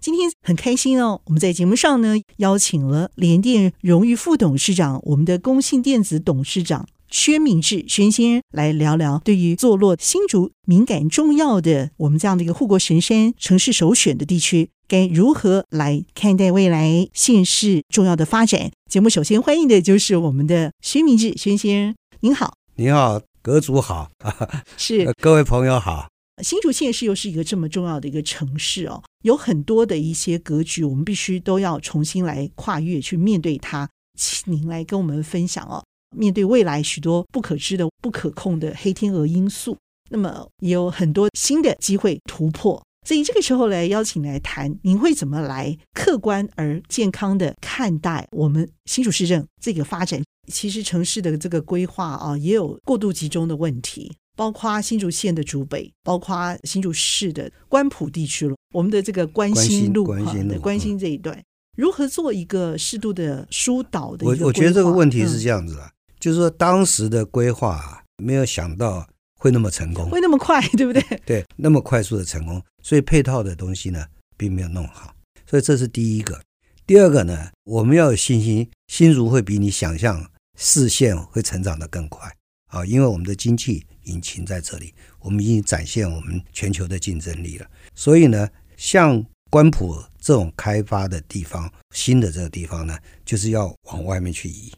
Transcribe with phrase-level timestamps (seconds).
[0.00, 18.70] 今天很开心哦，我们在节目上呢邀请了联电荣誉副董事长，我们的工信电子董事长薛明志薛先生来聊聊，对于坐落新竹敏感重要的我们这样的一个护国神山城市首选的地区，该如何来看待未来县市重要的发展？
[18.90, 23.20] 节目首先欢迎的就是我们的薛明志薛先生，您好，您好。
[23.42, 24.10] 阁主好，
[24.76, 26.08] 是各位朋友好。
[26.42, 33.88] 新竹县是又是一个这么重要的一个城市哦，有很多的一些格局，我们必须都要重新来跨越去面对它。
[34.18, 35.84] 请您来跟我们分享哦，
[36.16, 39.76] 面对未来许多不可知的、不可控的黑天鹅因素，
[40.10, 42.82] 那么也有很多新的机会突破。
[43.06, 50.22] 所以这个时候来邀请来谈，您会怎么来客观而健康的看待我们新竹市政这个发展？
[50.52, 58.54] 其实城市的这个规划啊，也有过度集中的问题，包括新竹县的竹北，包括新竹市的关埔地区了。
[58.72, 61.42] 我们的这个关心路哈，的关心这一段，
[61.76, 64.24] 如何做一个适度的疏导的？
[64.24, 69.04] 我我觉得这个问题是这样子啊，嗯、就是说当时的规划啊，没有想到。
[69.38, 71.02] 会那么成功，会那么快，对不对？
[71.26, 74.02] 对，那么快速的成功，所以配套的东西呢，
[74.34, 75.14] 并没有弄好，
[75.46, 76.40] 所以这是第一个。
[76.86, 82.34] 第二个呢，我们要有信心，新竹会比你想象视线会成长得更快
[82.68, 87.66] 啊，因为我们的经济引擎在这里，我们已经展现我们全球的竞争力了。
[87.94, 94.72] 所以呢，像关埔这种开发的地方，新的这个地方呢，就是要往外面去移。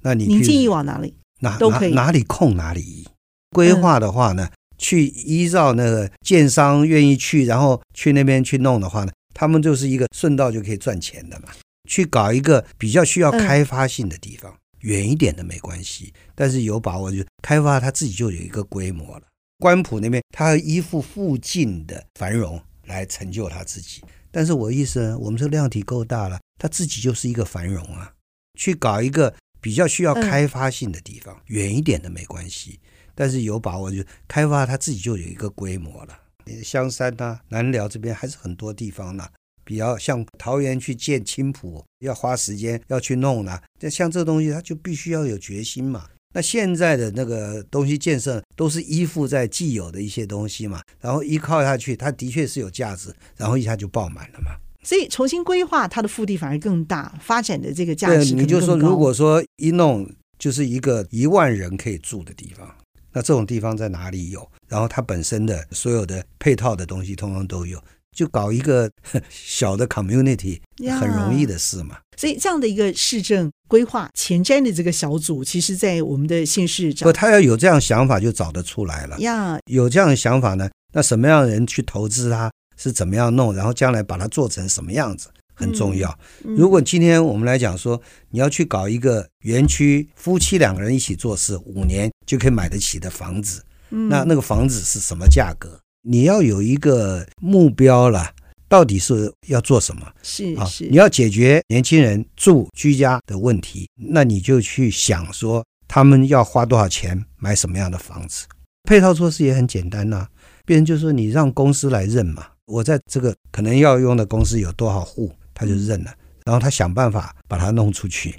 [0.00, 1.14] 那你您建议往哪里？
[1.40, 3.06] 哪都可以，哪里空哪里移。
[3.50, 11.48] 规划的话呢，去依照那个建商愿意去，然后去那边去弄的话呢，他们就是一个顺道就可以赚钱的嘛。
[11.88, 19.26] 去搞一个比较需要开发性的地方，远一点的没关系，但是有把握就开发，它自己就有一个规模了。
[19.58, 24.02] 官埔那边，它依附附近的繁荣来成就它自己。
[24.30, 28.12] 但是我意思呢，我们这个量体够大了，它自己就是一个繁荣啊。
[28.58, 32.80] 去搞一个比较需要开发性的地方，远一点的没关系。
[33.14, 36.18] 但是有把握，就开发它自己就有一个规模了。
[36.64, 39.28] 香山呐、啊、南寮这边还是很多地方呢，
[39.64, 43.58] 比较像桃园去建青浦，要花时间要去弄呢。
[43.78, 46.06] 这像这东西，它就必须要有决心嘛。
[46.32, 54.52] 那现在的那个东西建设都是依附在既有的一些东西嘛，然后依靠下去，它的确是有价值，然后一下就爆满了嘛。
[54.82, 58.32] 所以重新规划它的腹地反而更大，发展的这个价值。
[58.32, 62.66] 对，你就说，如果说一弄就是一个一万人可以住的地方。
[63.12, 64.48] 那这种地方在哪里有？
[64.68, 67.82] 然后它本身的所有的配套的东西，通通都有，
[68.20, 68.90] 就搞一个
[69.30, 70.60] 小的 community，
[71.00, 71.96] 很容易的事嘛。
[72.18, 79.18] 所以这样的一个市政规划前瞻的这个小组，其实，在我们的县市长，不，他要有这样想法，就找得出来了。
[79.20, 85.30] 呀，有这样的想法呢，那什么样的人去投资它，是怎么样弄，然后将来把它做成什么样子？
[85.54, 86.14] 很重要。
[86.42, 87.98] 如果今天我们来讲说，
[88.28, 95.80] 你要去搞一个园区，夫妻两个人一起做事，五年就可以买得起的房子，那那个房子是什么价格？
[96.02, 98.30] 你要有一个目标了，
[98.68, 100.06] 到底是要做什么？
[100.22, 108.46] 是是，你要解决年轻人住居家的问题，那你就去想说，他们要花多少钱买什么样的房子？
[108.84, 110.26] 配套措施也很简单呐，
[110.64, 115.30] 别人就说你让公司来认嘛，我在这个可能要用的公司有多少户？
[115.52, 116.14] 他就认了，
[116.46, 118.34] 然后他想办法把它弄出去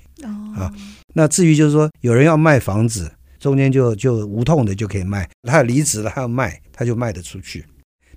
[0.55, 0.73] 啊。
[1.13, 5.27] 那至于就是说，有人要卖房子，中间就就无痛的就可以卖。
[5.41, 7.65] 他要离职了，他要卖，他就卖得出去。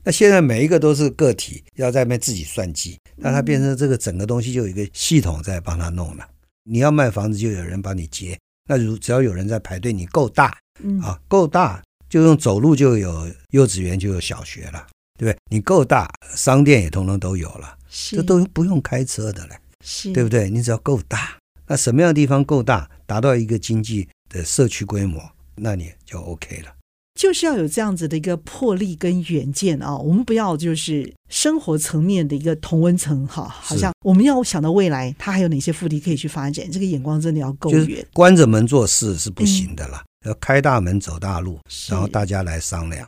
[0.04, 2.98] 那现在每一个都是个体，要在那边自己算计。
[3.16, 6.28] 那他变成这个整个东西就有一个系统在帮他弄了。
[6.64, 8.38] 你要卖房子，就有人帮你接。
[8.68, 10.56] 那如只要有人在排队，你够大
[11.02, 14.86] 啊，够大，就用走路就有幼稚园，就有小学了，
[15.18, 15.38] 对不对？
[15.50, 17.78] 你够大，商店也通通都有了。
[17.88, 20.50] 这都不用开车的嘞，是对不对？
[20.50, 25.22] 你只要够大，那什么样的地方够大，达到一个经济的社区规模，
[25.54, 26.74] 那你就 OK 了。
[27.14, 29.96] 就是要有这样子的一个魄力跟远见啊！
[29.96, 38.04] 我们不要就是生活层面的一个同温层哈，好像我们要想到未来，它还有哪些腹地可以去发展，这个眼光真的要够远。
[38.12, 43.06] 关着门做事是不行的啦，嗯、要开大门走大路，然后大家来商量。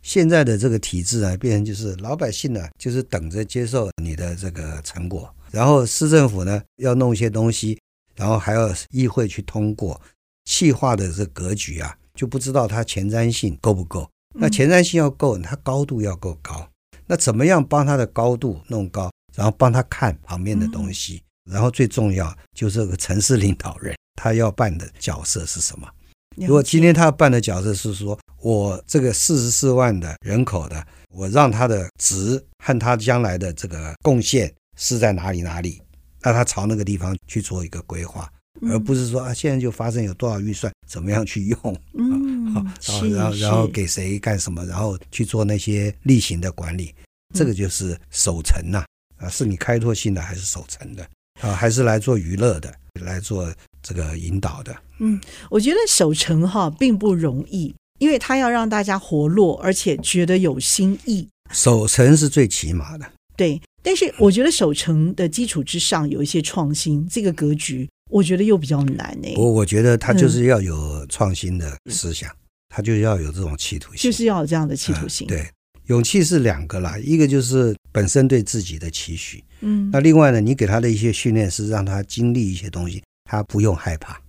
[0.00, 7.78] 现在的这个体制啊，变成就是老百姓呢，就是等着接受你的这个成果，然后市政府呢要弄一些东西，
[8.14, 10.00] 然后还要议会去通过，
[10.44, 14.08] 企划的这格局啊，就不知道它前瞻性够不够。
[14.34, 16.68] 那前瞻性要够，它高度要够高。
[17.06, 25.88] 那怎么样帮它的高度弄高，然后帮他看旁边的东西，然后最重要就是这个城市领导人他要扮的角色是什么？
[26.36, 35.80] 如果今天他要扮的角色是说，我这个四十四万的人口的，我让他的值和他将来的这个贡献是在哪里哪里，
[36.22, 38.28] 那他朝那个地方去做一个规划，
[38.62, 41.58] 而不是说啊，现在就发生有多少预算，怎么样去用，
[41.94, 46.94] 嗯，好，然后然后然后给谁干什么，然后去做那些例行的管理，
[47.34, 48.84] 这个就是守城呐，
[49.16, 51.06] 啊，是你开拓性的还是守城的
[51.40, 52.72] 啊，还是来做娱乐的，
[53.02, 53.52] 来做
[53.82, 54.74] 这个引导的？
[55.00, 55.20] 嗯，
[55.50, 61.28] 我觉得守城哈并不容易，因为他要让大家活络，而且觉得有新意。
[61.50, 63.04] 守城是最起码的，
[63.36, 63.60] 对。
[63.82, 69.28] 但是我觉得守城的基础之上有一些创新，这个格局我觉得又比较难呢。
[69.36, 72.30] 我我觉得他就是要有创新的思想，
[72.68, 75.26] 他、嗯、就要有这种企图心，就是要有这样的企图心。
[75.26, 75.50] 嗯、对，
[75.86, 84.20] 勇气是两个啦，一个就是本身对自己的期许，嗯，那另外呢，你给他的一些训练是让他经历一些东西，他不用害怕。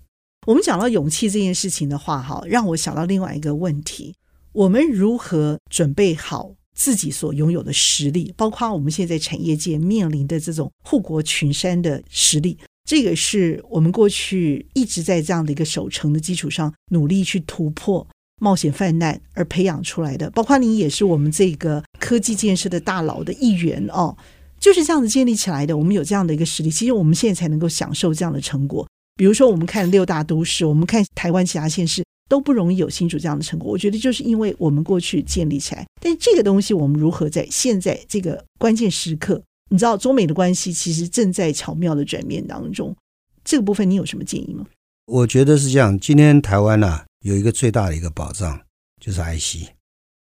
[0.47, 4.15] 我们讲到勇气这件事情的话，哈，让我想到另外一个问题：
[4.53, 12.57] 我们如何准备好自己所拥有的实力，包括我们现在产业界面临的这种护国群山的实力？
[12.85, 18.07] 这个是我们过去一直在这样的一个守成的基础上努力去突破、
[18.39, 20.29] 冒险犯难而培养出来的。
[20.29, 24.15] 包括你也是我们这个科技建设的大佬的一员哦，
[24.59, 25.75] 就是这样子建立起来的。
[25.75, 28.87] 我们有这样的一个实力，其实我们现在才能够享受这样的成果。
[29.15, 33.71] 比如说，我们看六大都市，我们看台湾其他县市都不容易有新竹这样的成果。
[33.71, 39.41] 我觉得就是因为我们过去建立起来，但这个东西我们如何在现在这个关键时刻？
[39.69, 42.95] 你知道，中美的关系其实正在巧妙的转变当中。
[43.43, 44.65] 这个部分你有什么建议吗？
[45.05, 45.99] 我觉得是这样。
[45.99, 48.59] 今天台湾呢、有一个最大的一个保障，
[48.99, 49.69] 就是 IC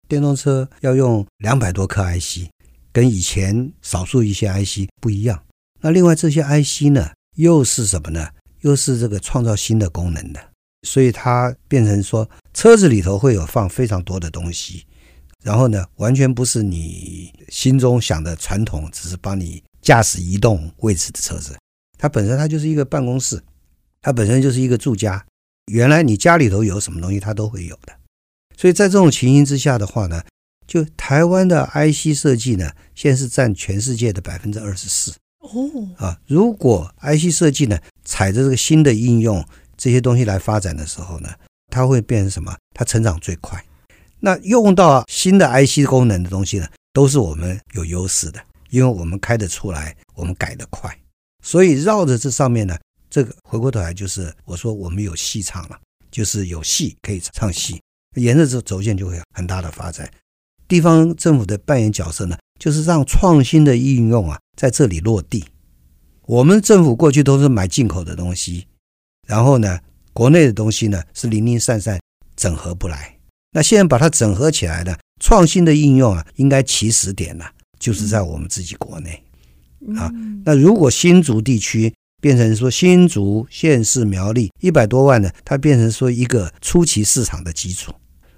[0.08, 2.48] 电动车要用两百多颗 IC，
[2.92, 5.42] 跟以前少数一些 IC 不一样。
[5.80, 8.28] 那另外这些 IC 呢，又是什么呢？
[8.62, 10.40] 又是这个创造新的功能的，
[10.82, 14.84] 所以它变成说，车子里头会有放非常多的东西，
[15.44, 21.56] 然后呢，完全不是你心中想的传统，只是帮你驾驶移动位置的车子。
[21.98, 23.42] 它本身它就是一个办公室，
[24.00, 25.24] 它本身就是一个住家。
[25.72, 27.92] 原来你家里头有什么东西，它都会有的。
[28.56, 30.22] 所以在这种情形之下的话呢，
[30.66, 35.12] 就台湾的 IC 设计呢，现在是占全世界的百分之二十四。
[35.40, 39.44] 哦啊，如果 IC 设计呢，踩着这个新的应用
[39.76, 41.28] 这些东西来发展的时候呢，
[41.70, 42.56] 它会变成什么？
[42.74, 43.64] 它成长最快。
[44.20, 46.66] 那用到新的 IC 功能的东西呢，
[46.98, 50.92] 都是我们有优势的，因为我们开得出来，我们改得快。
[51.44, 52.76] 所以绕着这上面呢，
[53.08, 55.78] 这个回过头来就是我说我们有戏唱了，
[56.10, 57.80] 就是有戏可以唱戏，
[58.16, 60.10] 沿着这轴线就会有很大的发展。
[60.66, 64.36] 地方政府的扮演角色呢，就是让创新的应用啊。
[64.56, 65.44] 在这里落地，
[66.22, 68.66] 我们政府过去都是买进口的东西，
[69.28, 69.78] 然后呢，
[70.12, 72.00] 国内的东西呢是零零散散，
[72.34, 73.16] 整合不来。
[73.52, 77.44] 那现在把它整合起来呢创新的应用啊，应该起始点呢，
[77.78, 79.22] 就是在我们自己国内
[79.96, 80.12] 啊。
[80.44, 87.92] 那如果新竹地区变成说新竹县市苗栗一百多万呢，它变成说一个初期市场的基础。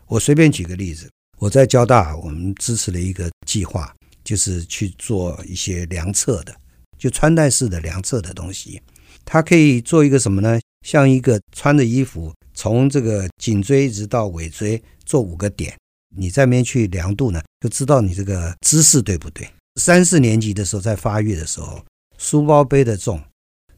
[0.06, 3.94] 我随便举个例子，我在交大，我们支持了一个计划。
[4.22, 6.54] 就是去做一些量测的，
[6.98, 8.80] 就穿戴式的量测的东西，
[9.24, 10.60] 它可以做一个什么呢？
[10.86, 15.76] 像一个穿的衣服，从这个颈椎一直到尾椎做五个点，
[16.16, 19.48] 你在那边去量度呢，就知道你这个姿势对不对。
[19.80, 21.84] 三四年级的时候在发育的时候，
[22.18, 23.22] 书包背得重，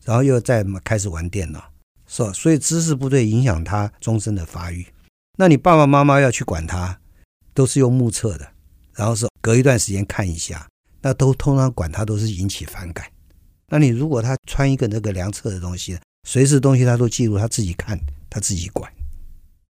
[0.04, 1.62] 然后又在开始玩电脑，
[2.06, 2.32] 是吧？
[2.32, 4.86] 所以姿势不对，影响他终身的发育。
[5.38, 6.98] 那你爸爸妈妈要去管他，
[7.54, 8.52] 都是用目测的。
[8.94, 10.68] 然后是隔一段时间看一下，
[11.00, 13.06] 那都通常管他都是引起反感。
[13.68, 15.98] 那你如果他穿一个那个量测的东西，
[16.28, 17.98] 随时东西他都记录，他自己看，
[18.28, 18.92] 他自己管，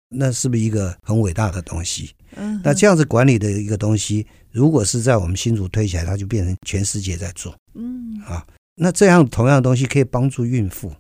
[0.08, 2.12] 那是不是一个很伟大的东西？
[2.36, 7.54] 嗯，那这样子管理的一个东西，如果是在我们新竹推起来，它就变成全世界在做。
[7.74, 10.92] 嗯，啊，那这样同样的东西可以帮助孕妇，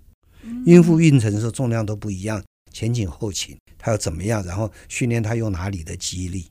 [0.66, 4.44] 孕妇孕程的时候重量都不一样，前倾后倾，她要怎么样？
[4.44, 6.46] 然后训练她用哪里的肌力？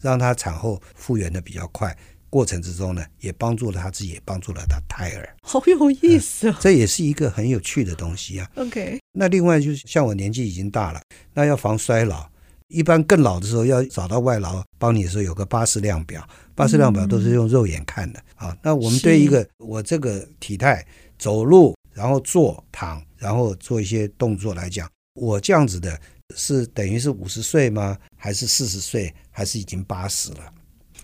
[0.00, 1.96] 让她产后复原的比较快，
[2.30, 5.34] 过程之中呢，也帮助了他自己，也帮助了他胎儿。
[5.42, 8.48] 好有意思哦， 这也是一个很有趣的东西啊。
[8.54, 11.00] OK，那另外就是像我年纪已经大了，
[11.34, 12.30] 那要防衰老，
[12.68, 18.56] 一般更老的时候要找到外劳帮你的时候，有个八十量表，八十量表都是用肉眼看的啊。
[18.62, 20.86] 那我们对一个我这个体态
[21.18, 25.98] 走路，然后坐躺，然后做一些动作来讲，我这样子的
[26.36, 27.96] 是等于是五十岁吗？
[28.16, 29.12] 还是四十岁？
[29.30, 30.52] 还是已经八十了？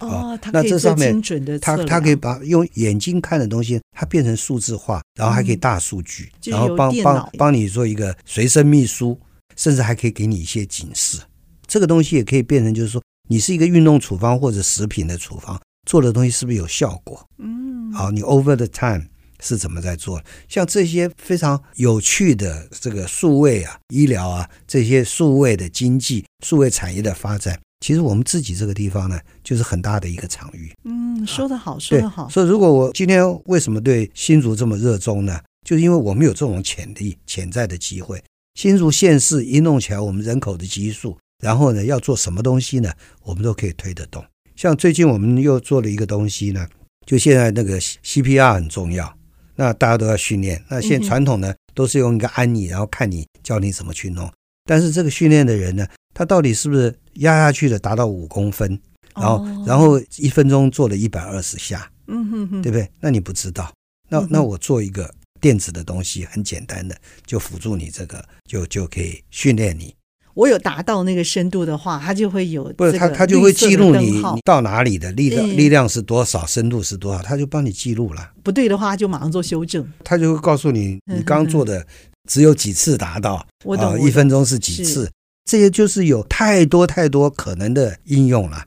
[0.00, 1.22] 哦，那这上面
[1.60, 9.16] 他他可以把用眼睛看的东西，它变成数字化，然后还可以大数据，嗯、然后帮帮帮你做一个随身秘书，
[9.54, 11.20] 甚至还可以给你一些警示。
[11.66, 17.26] 这个东西也可以变成，就是说你是一个运动处方或者食品的处方，做的东西是不是有效果？
[17.38, 19.06] 嗯，好，你 over the time
[19.40, 20.22] 是怎么在做？
[20.48, 27.58] 像这些非常有趣的这个数位啊、医疗啊这些数位的经济、数位产业的发展。
[27.80, 30.72] 其实我们自己这个地方呢，就是很大的一个场域。
[30.84, 32.26] 嗯，说得好，说得好。
[32.30, 35.38] 所以，如果我今天为什么对新竹这么热衷呢？
[35.66, 38.22] 就是因为我们有这种潜力、潜在的机会。
[38.54, 42.90] 新竹县市一弄起来，我们人口的基数，然后呢，要做什么东西呢？
[43.22, 44.24] 我们都可以推得动。
[44.56, 46.66] 像最近我们又做了一个东西呢，
[47.04, 49.14] 就现在那个 CPR 很重要，
[49.54, 50.64] 那大家都要训练。
[50.70, 54.32] 那现在传统呢，都是用一个安妮，然后看你教你怎么去弄。
[54.64, 58.80] 但是这个训练的人呢，他到底是不是压下去的达到五公分，
[59.14, 62.90] 然后、哦、然后一分钟做了一百二十下，嗯哼哼，对不对？
[63.00, 63.70] 那你不知道，
[64.08, 66.96] 那、嗯、那我做一个电子的东西，很简单的，
[67.26, 69.94] 就辅助你这个，就就可以训练你。
[70.34, 78.32] 我有达到那个深度的话，它就会有不是它它就会记录你你到哪里的力量力量是多少，深度是多少，它就帮你记录了。
[78.42, 79.86] 不对的话，就马上做修正。
[80.02, 81.86] 它就会告诉你，你刚做的
[82.28, 85.10] 只有几次达到，我懂，一分钟是几次。
[85.44, 88.66] 这些就是有太多太多可能的应用了。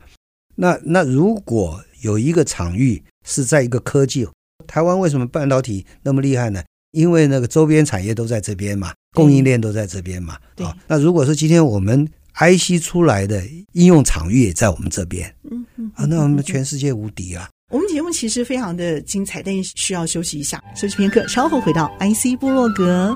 [0.56, 4.28] 那那如果有一个场域是在一个科技，
[4.68, 6.64] 台湾为什么半导体那么厉害呢？
[6.92, 10.38] 因为那个周边产业都在这边嘛，供应链都在这边嘛。
[10.58, 17.50] 啊，那如果是今天我们 IC 出来的应用场域也在我们这边，嗯嗯啊，那我们全世界无敌啊。
[17.72, 23.16] 我们节目其实非常的精彩，但是需要休息一下，休息片刻，稍后回到 IC 部落格。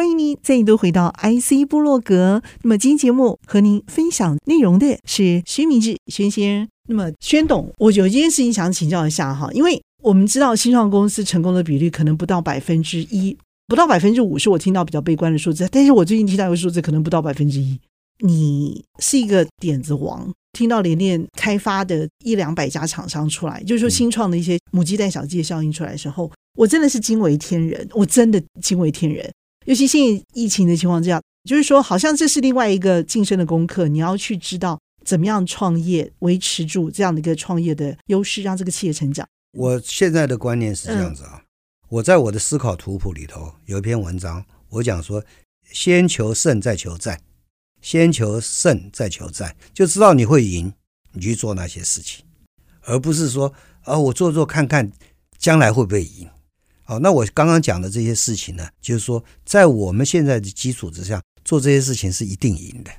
[0.00, 2.42] 欢迎您再度回到 IC 部落格。
[2.62, 6.68] 那么今天节目和您分享内容的是薛明志轩先生。
[6.88, 15.68] 那么宣董，我有一件事情想请教一下哈，因为我们知道新创公司成功的比率可能不到百分之一，不到百分之五是我听到比较悲观的数字。
[15.70, 17.78] 但是我最近听到一个数字，可能不到百分之一。
[18.24, 29.30] 你是一个点子王，听到连连开发的一两百家厂商出来，就是说新创的一些母鸡带小鸡效应出来的时候，我真的是惊为天人，我真的惊为天人。
[29.66, 33.88] 尤其现在疫情的情况之下，就是说，好像这是另外一个晋升的功课。
[33.88, 39.26] 你要去知道怎么样创业，维持住这样的一个创业的优势，让这个企业成长。
[39.52, 41.42] 我现在的观念是这样子啊，
[41.88, 45.22] 我在我的思考图谱里头有一篇文章，我讲说，
[45.70, 47.20] 先求胜再求战，
[47.80, 50.72] 先求胜再求战，就知道你会赢，
[51.12, 52.24] 你去做那些事情，
[52.82, 53.52] 而不是说
[53.82, 54.90] 啊，我做做看看
[55.36, 56.28] 将来会不会赢。
[56.90, 62.90] 好，那我刚刚讲的这些事情呢，就是说，在我们现在的基础之上做这些事情是一定赢的，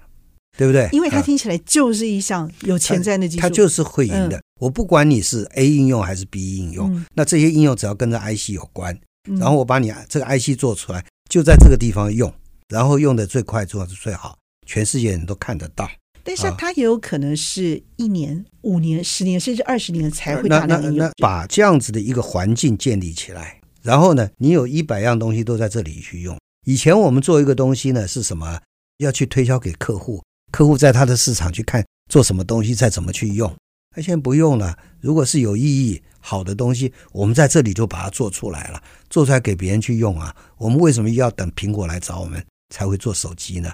[0.58, 0.88] 对不对？
[0.94, 4.38] 因为它听起来就是一项有潜在的技术，它就是会赢的。
[4.38, 8.98] 嗯、我不管你是 A 应用还是 B 应用，嗯、那这些应用只要跟着 IC 有关，
[9.38, 12.34] 然后我把你这个 IC 做出来，就在这个地方用，
[12.70, 15.92] 然后用的最快，做的最好，全世界人都看得到。
[16.24, 20.98] 但是它也有可能是一年、五年、十年，甚至二十年才会大量应用。
[20.98, 23.58] 那那那把这样子的一个环境建立起来。
[23.82, 26.38] 然后呢，你有一百样东西都在这里去用。
[26.66, 28.62] 以前我们做一个东西呢，是什么？
[28.98, 33.52] 要去推销给客户，客户在他的市场去看做什么东西，再怎么去用。
[33.96, 34.78] 那现在不用了。
[35.00, 40.36] 如果是有意义、好的东西，我们在这里就把它做出来了，做出来给别人去用啊。
[40.58, 43.72] 我们为什么要等苹果来找我们才会做手机呢？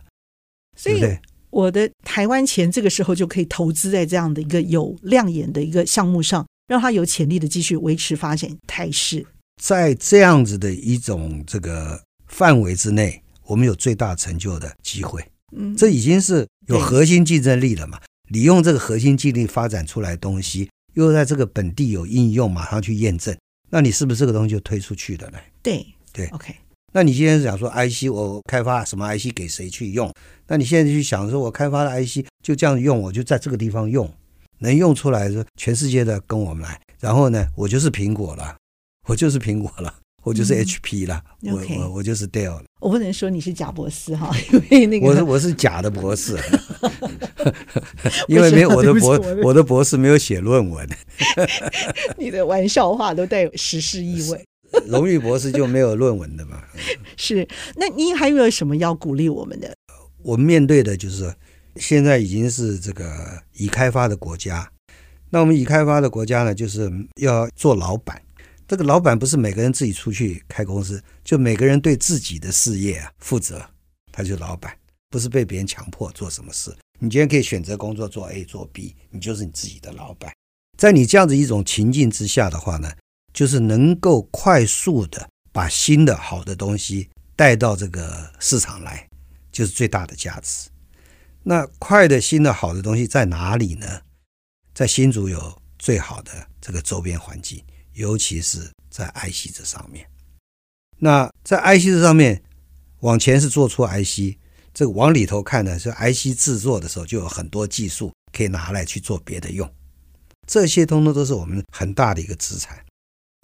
[0.78, 1.18] 所以，
[1.50, 9.26] 我的台湾钱这个时候就可以投资在这样的一个有亮眼的一个项目上，让它有潜力的继续维持发展态势。
[9.62, 15.24] 在这样子的一种这个范围之内，我们有最大成就的机会。
[15.56, 18.00] 嗯，这已经是有核心竞争力了嘛？
[18.30, 23.38] 你用这个核心竞争力发展出来的东西，又在这个本地有应用，马上去验证，
[23.70, 25.38] 那你是不是这个东西就推出去的呢？
[25.64, 26.54] 对对，OK。
[26.94, 30.12] 那你今天是讲说 IC，我开发什么 IC 给谁去用？
[30.48, 34.14] 那你现在去想说，我开发的 IC 就这样用，我就在这个地方用，
[34.60, 38.57] 能用出来的全世界的跟我们来，然后呢，我就是苹果了。
[39.08, 42.64] 我就是苹果了，我就是 HP 了，嗯、我我我就是 Dell 了。
[42.80, 44.32] 我不能说你是假博士哈，
[44.70, 46.38] 因为那个我是我是假的博士，
[48.28, 50.88] 因为没有我的博我的，我的博士没有写论文。
[52.18, 54.46] 你的玩笑话都带有时事意味。
[54.86, 56.62] 荣誉博士就没有论文的嘛？
[57.16, 57.48] 是。
[57.78, 59.74] 那您还有没有什么要鼓励我们的？
[60.22, 61.34] 我们面对的就是
[61.78, 64.70] 现在已经是这个已开发的国家，
[65.30, 68.22] 那我们已开发的国家呢，就是要做老板。
[68.68, 73.66] 这个老板不是每个人自己出去开公司，就每个人对自己的事业啊负责，
[74.12, 74.78] 他就是老板，
[75.10, 76.76] 不是被别人强迫做什么事。
[77.00, 80.34] 你今天可以选择工作做 A 做 B，你就是你自己的老板。
[80.78, 82.92] 在你这样子一种情境之下的话呢，
[83.34, 89.08] 就是能够快速的把新的好的东西带到这个市场来，
[89.50, 90.70] 就是最大的价值。
[91.44, 94.02] 那快的新的好的东西在哪里呢？
[94.74, 97.64] 在新竹有最好的这个周边环境，
[97.98, 100.08] 尤其是在 IC 这上面。
[101.00, 102.42] 那在 IC 这上面，
[103.02, 104.38] 往前是做出 IC，
[104.74, 109.70] 这个往里头看呢，是 IC 制作的时候就有很多技术可以拿来去做别的用。
[110.48, 112.84] 这些通通都是我们很大的一个资产。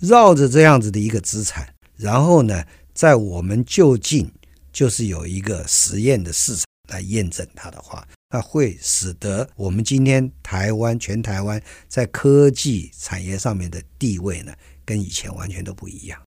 [0.02, 4.32] 绕着这样子的一个资产，然后呢，在我们就近
[4.72, 6.64] 就是有一个实验的市场。
[6.90, 14.52] 来验证它的话，那会使得我们今天台湾全台湾在科技产业上面的地位呢，
[14.84, 16.20] 跟以前完全都不一样。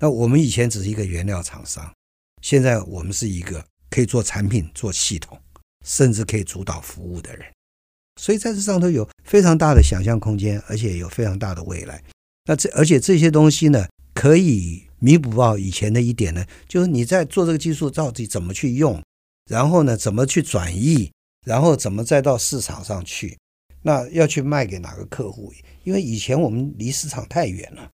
[0.00, 1.92] 那我们以前只是一个原料厂商，
[2.40, 5.36] 现在我们是一个可以做产品、做系统，
[5.84, 7.44] 甚至可以主导服务的人。
[8.20, 12.00] 所以在这上头有非常大的想象空间，而且有非常大的未来。
[12.44, 19.02] 那这而且这些东西呢，可以弥补到以前的一点呢，就是你在做这个技术到底怎么去用。
[19.50, 21.10] 然后呢，怎么去转移？
[21.44, 23.38] 然后怎么再到市场上去？
[23.82, 25.52] 那要去卖给哪个客户？
[25.84, 27.88] 因为以前我们离市场太远了，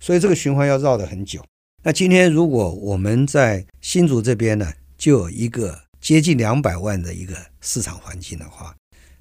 [0.00, 1.44] 所以这个循环要绕得很久。
[1.82, 8.72] 那今天如果我们在新竹这边呢，就有一个接近两百万的一个市场环境的话，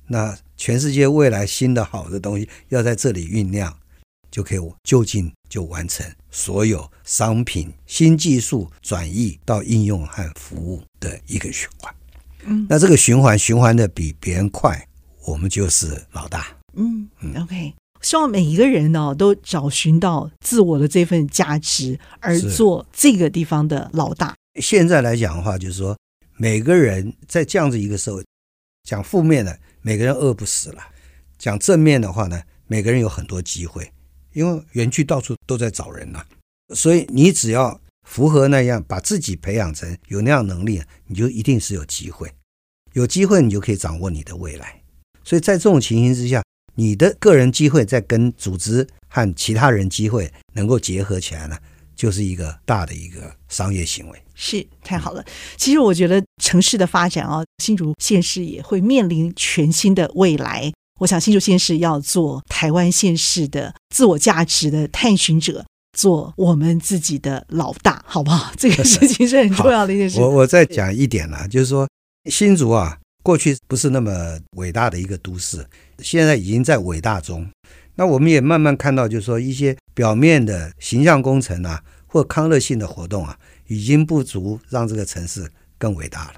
[0.06, 3.76] 那全世界未来新的好的东西要在这里酝酿，
[4.30, 11.92] 就可以就近就完成所有商品新技术转移到应用和服务的一个循环。
[12.46, 14.88] 嗯，那这个循环循环的比别人快，
[15.26, 16.48] 我们就是老大。
[16.76, 24.36] 嗯嗯，OK，希望每一个人呢都找寻到自我的这份价值，而做这个地方的老大。
[24.60, 25.98] 现在来讲的话，就是说
[26.38, 28.24] 每个人在这样子一个社会，
[28.84, 30.82] 讲负面的，每个人饿不死了；
[31.38, 33.92] 讲正面的话呢，每个人有很多机会。
[34.34, 36.24] 因为园区到处都在找人呐，
[36.74, 42.32] 所以你只要符合那样，把自己培养成有那样能力，你就一定是有机会。
[42.94, 44.82] 有机会，你就可以掌握你的未来。
[45.24, 46.44] 所以在这种情形之下，
[46.76, 51.58] 你的个人机会在跟组织和其他人机会能够结合起来呢，
[51.96, 54.22] 就是一个大的一个商业行为。
[54.36, 55.24] 是，太好了。
[55.56, 60.72] 其实我觉得城市的发展啊，新竹县市也会面临全新的未来。
[61.00, 68.52] 我想新竹县市要做台湾县市的自我价值的探寻者，做我们自己的老大，好不好？
[68.58, 70.20] 这个事情是很重要的一件事。
[70.20, 71.88] 我我再讲一点呢，就是说
[72.30, 75.66] 新竹啊，过去不是那么伟大的一个都市，
[76.00, 77.48] 现在已经在伟大中。
[77.96, 86.34] 那我们也慢慢看到，就是说一些表面的形象工程啊，或康乐性的活动啊，已经不足让这个城市更伟大了。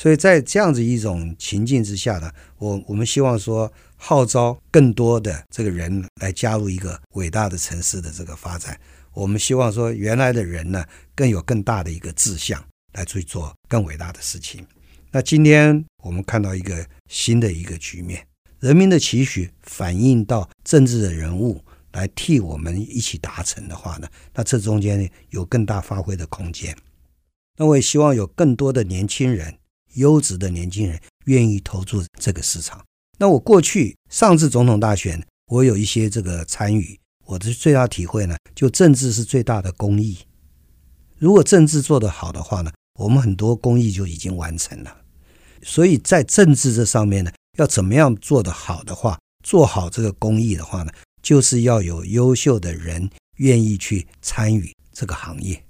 [0.00, 8.78] 所以在这样子一种情境之下呢，我我们希望说号召更多的这个人来加入一个伟大的城市的这个发展。
[9.12, 12.62] 我们希望说原来的人呢，更有更大的一个志向
[12.94, 14.66] 来去做更伟大的事情。
[15.12, 18.26] 那今天我们看到一个新的一个局面，
[18.58, 26.76] 人民的期许反映到政治的人物来替我们一起达成的话呢，那这中间有更大发挥的空间。
[27.56, 29.56] 那我也希望有更多的年轻人。
[29.94, 32.84] 优质的年轻人愿意投注这个市场。
[33.18, 40.18] 那我过去上次总统大选，我有一些这个参与，我的最大体会呢，就政治是最大的公益。
[41.16, 44.96] 如果政治做得好的话呢，我们很多公益就已经完成了。
[45.62, 55.64] 所以在政治这上面呢，要怎么样做得好的话，做好这个公益的话呢，就是要有优秀的人愿意去参与这个行业，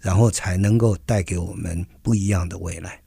[0.00, 3.00] 然后才能够带给我们不一样的未来。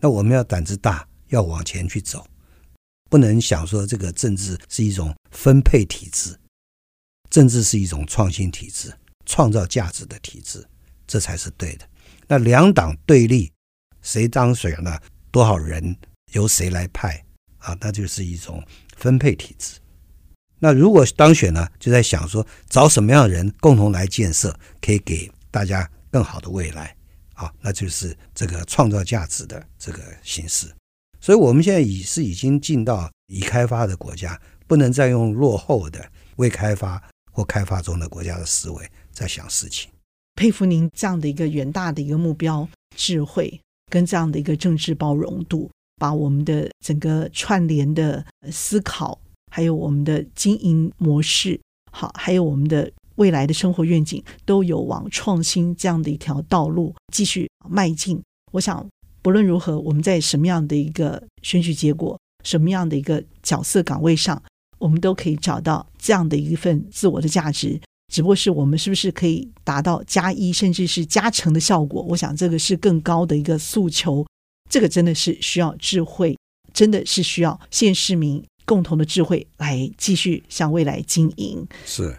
[0.00, 2.26] 那我们要胆子大，要往前去走，
[3.08, 6.38] 不能想说这个政治是一种分配体制，
[7.30, 8.92] 政治是一种创新体制，
[9.24, 10.66] 创造价值的体制，
[11.06, 11.88] 这才是对的。
[12.28, 13.52] 那两党对立，
[14.02, 15.96] 谁当选了，多少人
[16.32, 17.24] 由谁来派
[17.58, 17.76] 啊？
[17.80, 18.62] 那就是一种
[18.96, 19.78] 分配体制。
[20.58, 26.95] 那如果当选呢，就在想说找什么样的人共同来建设，可以给大家更好的未来。
[27.36, 30.66] 啊，那就是这个创造价值的这个形式。
[31.20, 39.90] 所以，我们现在已是已经进到已开发的国家，不能再用落后的未开发或开发中的国家的思维在想事情。
[40.34, 49.18] 佩服您这样的一个远大的一个目标、智慧跟这样的一个政治包容度，把我们的整个串联的思考，
[49.50, 51.58] 还有我们的经营模式，
[51.90, 58.22] 好，还有我们的未来的生活愿景，都有往创新这样的一条道路继续迈进。
[58.52, 58.86] 我想，
[59.22, 64.42] 不论如何，我们在什么样的一个选举结果，什么样的一个角色岗位上，
[64.76, 67.80] 我们都可以找到这样的一份自我的价值。
[68.12, 72.02] 只不过是我们是不是可以达到加一甚至是加成的效果？
[72.02, 74.26] 我想这个是更高的一个诉求，
[74.68, 76.36] 这个真的是需要智慧，
[76.74, 81.66] 真的是需要县市民共同的智慧来继续向未来经营。
[81.86, 82.14] 是，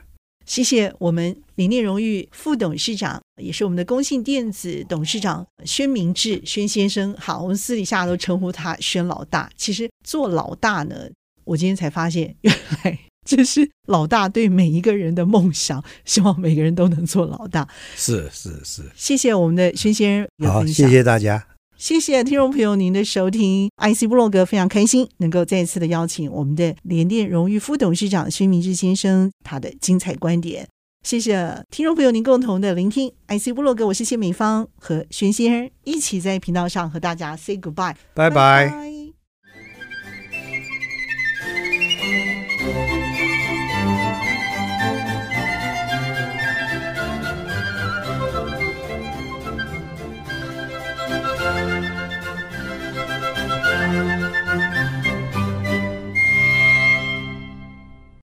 [0.48, 7.14] 谢谢我们林念荣誉副董事长，也是我们的工信电子董事长宣明志宣先生。
[7.20, 9.50] 好，我们私底下都称呼他宣老大。
[9.56, 10.96] 其实做老大呢，
[11.44, 12.98] 我今天才发现原来。
[13.28, 17.68] 这是老大对每一个人的梦想，希望每个人都能做老大。
[17.94, 20.50] 是是是，谢谢我们的宣先生。
[20.50, 21.46] 好，谢谢大家，
[21.78, 23.70] 谢谢听众朋友您的收听。
[23.78, 30.68] IC 部落格非常开心能够再次的邀请我们的联电荣誉副董事长薛明志先生他的精彩观点。
[31.04, 33.12] 谢谢听众朋友您共同的聆听。
[33.28, 38.97] IC 部落格，我是谢美芳和薛先生一起在频道上和大家 say goodbye，拜拜。